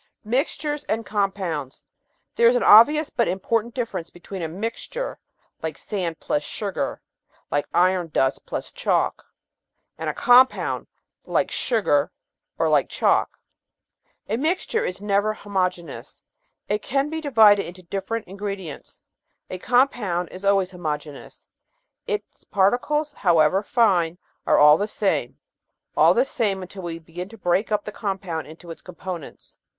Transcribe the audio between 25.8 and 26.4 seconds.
all the